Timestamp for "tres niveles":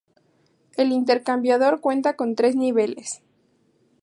2.33-3.21